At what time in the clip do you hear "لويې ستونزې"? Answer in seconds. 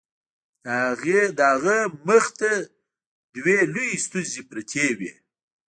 3.73-4.41